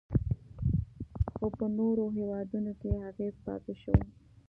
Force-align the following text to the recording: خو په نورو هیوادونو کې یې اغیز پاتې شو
خو 1.33 1.45
په 1.57 1.65
نورو 1.77 2.03
هیوادونو 2.17 2.71
کې 2.79 2.87
یې 2.93 2.99
اغیز 3.09 3.35
پاتې 3.45 3.73
شو 3.81 3.93